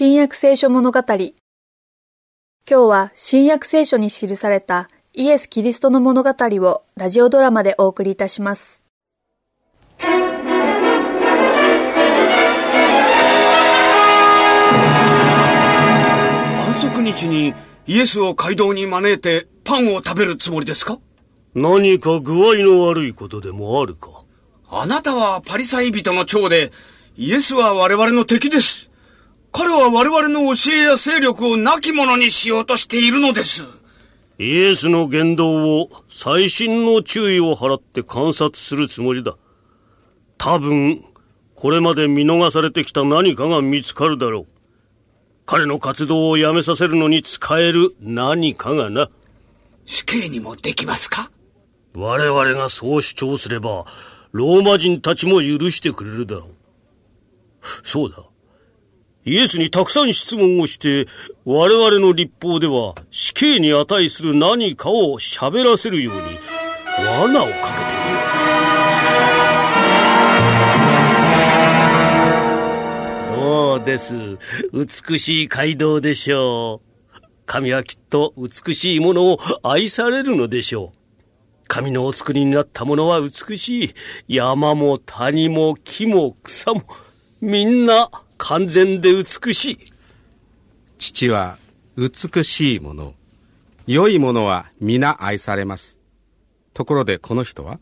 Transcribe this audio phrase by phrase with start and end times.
[0.00, 1.00] 新約聖書物語。
[1.08, 1.32] 今
[2.68, 8.80] 日は新約聖書に記されたイエス・キリストの物語をラジオドラマでお送りいたします。
[9.98, 10.12] 安
[16.80, 17.54] 息日に
[17.88, 21.00] イエスを街道に招いてパンを食べるつもりですか？
[21.56, 24.22] 何か具合の悪いことでもあるか？
[24.70, 26.70] あなたはパリサイ人の長で、
[27.16, 28.92] イエスは我々の敵です。
[29.52, 33.64] 彼は我々の教えや勢力を亡き者にしようとしているのです。
[34.38, 39.36] イエスの言動を細心の注意を払って観察するつもりだ。
[40.36, 41.04] 多分、
[41.56, 44.46] これまで見逃されてきた何かが見つかるだろう。
[45.44, 49.08] 彼の活動をやめさせるのに使える何かがな。
[49.86, 51.32] 死刑にもできますか？
[51.94, 53.86] 我々がそう主張すれば、
[54.30, 56.48] ローマ人たちも許してくれるだろう。
[57.82, 58.22] そうだ。
[59.28, 61.06] イエスにたくさん質問をして、
[61.44, 66.20] 我々の立法では死刑に値する何かを喋らせるように
[66.96, 68.18] 罠をかけてみよ
[73.34, 73.36] う。
[73.36, 74.14] どうです？
[74.72, 77.20] 美しい街道でしょう。
[77.44, 80.98] 神はきっと美しいものを愛されるのでしょう。
[81.66, 83.94] 神のお作りになったものは美しい。
[84.26, 86.82] 山も谷も木も草も、
[87.42, 89.78] みんな完全で美しい。
[90.96, 91.58] 父は
[91.96, 93.14] 美しいもの、
[93.86, 95.98] 良いものは皆愛されます。
[96.72, 97.80] ところでこの人は？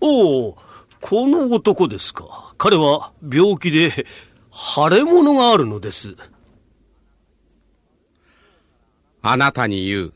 [0.00, 0.58] おお、
[1.00, 2.54] この男ですか。
[2.58, 4.06] 彼は病気で
[4.50, 6.16] 腫れ物があるのです。
[9.20, 10.12] あなたに言う。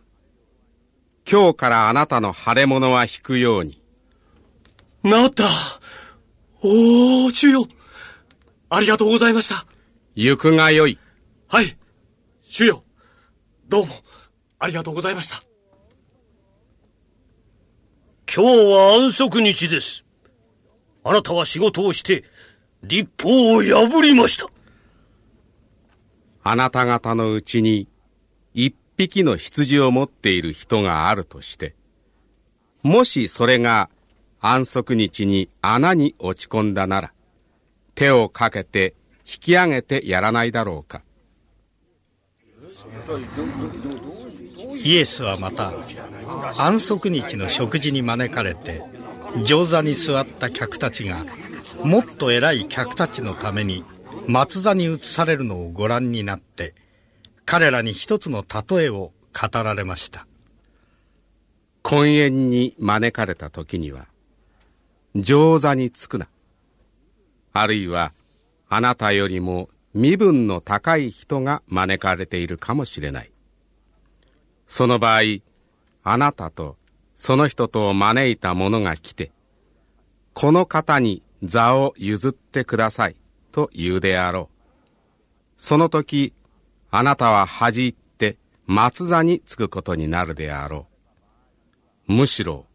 [1.30, 3.80] 今日からあなたの腫れ物は引くように。
[5.05, 5.45] 治った
[6.62, 7.67] おー、主よ
[8.75, 9.67] ありがとうございました。
[10.15, 10.98] 行くがよい。
[11.47, 11.77] はい、
[12.41, 12.84] 主よ
[13.69, 13.92] どうも、
[14.59, 15.42] ありがとうございました。
[18.34, 20.07] 今日は安息日です。
[21.05, 22.24] あなたは仕事をして、
[22.83, 24.46] 立法を破りました。
[26.42, 27.89] あなた方のうちに、
[28.55, 31.75] 一匹の羊を持っている人があるとして、
[32.83, 33.91] もしそれが
[34.41, 37.13] 安息日に穴に落ち込んだなら、
[37.95, 41.03] 手をかけて引き上げてやらないだろうか。
[44.85, 45.73] イエスはまた
[46.58, 48.83] 安息日の食事に招かれて
[49.45, 51.25] 上座に座った客たちが
[51.83, 53.85] もっと偉い客たちのために
[54.27, 56.75] 松座に移されるのをご覧になって
[57.45, 60.27] 彼らに一つの例えを語られました
[61.83, 64.07] 婚宴に招かれた時には
[65.14, 66.29] 上座につくな
[67.52, 68.13] あるいは
[68.68, 73.30] あなたよりも身分の高い人が招かれているかもしれない
[74.67, 75.20] その場合
[76.02, 76.77] あなたと
[77.14, 79.30] その人とを招いた者が来て
[80.33, 83.17] この方に座を譲ってください
[83.52, 84.57] と言うであろう
[85.57, 86.33] その時
[86.90, 88.36] あなたは恥じって
[88.67, 90.86] 松座につくことになるであろ
[92.08, 92.13] う。
[92.13, 92.67] むしろ、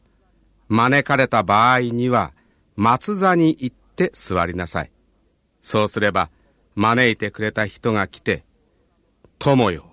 [0.69, 2.33] 招かれた場合には
[2.75, 4.91] 松座に行って座りなさい。
[5.61, 6.29] そうすれば、
[6.75, 8.45] 招いてくれた人が来て、
[9.39, 9.91] 友よ、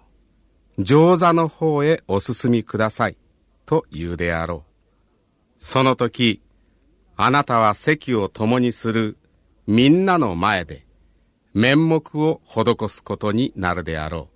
[0.78, 3.16] 上座の方へお進みください、
[3.64, 4.70] と言うであろう。
[5.58, 6.42] その時、
[7.16, 9.16] あなたは席を共にする
[9.66, 10.84] みんなの前で、
[11.54, 14.28] 面目を施すことになるであろ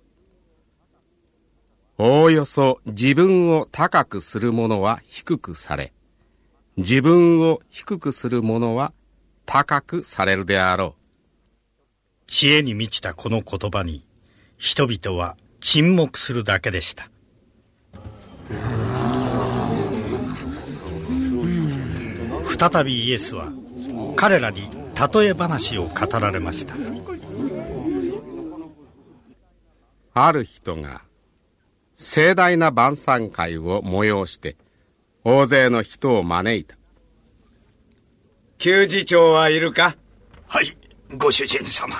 [1.97, 2.03] う。
[2.03, 5.93] おおよそ自分を高くする者は低くされ、
[6.77, 8.93] 自分を低くする者は
[9.51, 12.25] 高くされるであろう。
[12.27, 14.05] 知恵に満ちたこの言葉に、
[14.59, 17.09] 人々は沈黙するだけでした。
[22.47, 23.51] 再びイエスは
[24.15, 24.69] 彼らに
[25.13, 26.75] 例え話を語られました
[30.13, 31.03] ある人が
[31.95, 34.57] 盛大な晩餐会を催して
[35.23, 36.78] 大勢の人を招いた
[38.59, 39.95] 給事長はいるか？
[40.47, 40.77] はい
[41.15, 41.95] ご主人様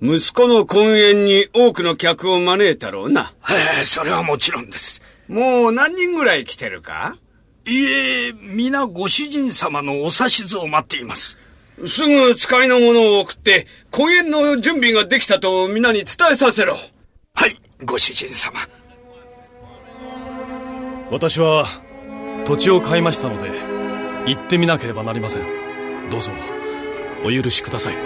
[0.00, 7.16] 息子の婚宴に多くの客を招いたろうなええそれはもちろんですもう何人ぐらい来てるか？
[7.64, 11.36] いえ皆ご主人様のお指図を待っています
[11.84, 16.76] すぐ使いの者を送って、婚宴の準備ができたと皆に伝えさせろ。
[17.34, 18.60] はい、ご主人様。
[21.10, 21.66] 私は
[22.44, 23.50] 土地を買いましたので、
[24.26, 25.71] 行ってみなければなりません。
[26.12, 26.30] どうぞ、
[27.24, 27.96] お許しください。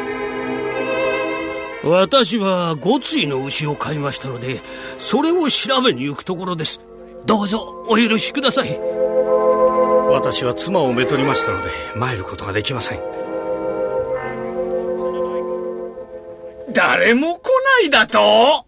[1.82, 4.60] 私は五対の牛を買いましたので
[4.96, 6.80] それを調べに行くところです。
[7.24, 8.78] どうぞお許しください。
[10.08, 13.02] 私は妻をめとりましたので参ることができません。
[16.72, 17.44] 誰も来
[17.82, 18.64] ないだと？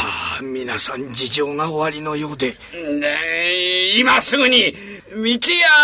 [0.00, 2.54] ああ皆さん事情が終わりのようで。
[3.00, 4.72] ね今すぐに
[5.12, 5.18] 道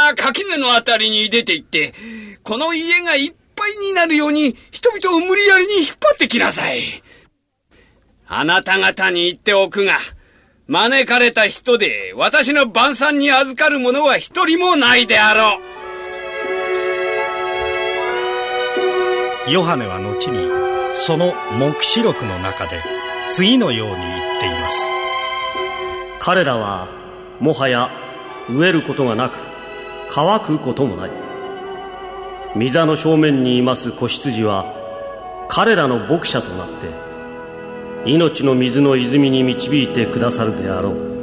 [0.09, 1.95] や垣根のあたりに出て行って
[2.45, 6.83] この家がいっぱいになるように人々を無理やりに引っ張ってきなさい。
[8.27, 9.99] あなた方に言っておくが
[10.67, 15.59] 招かれた人で私の晩餐に預かる者は一人もないであろ
[19.49, 19.51] う。
[19.51, 20.49] ヨハネは後に
[20.95, 22.79] その黙示録の中で
[23.31, 24.03] 次のように言
[24.37, 24.79] っています。
[26.21, 26.89] 彼らは
[27.41, 27.91] もはや
[28.49, 29.39] 飢えることがなく
[30.11, 31.24] 乾くこともない。
[32.57, 34.65] 御座の正面にいます子羊は
[35.49, 36.89] 彼らの牧者となって
[38.07, 41.14] 命の水の泉に導いてくださるであろう。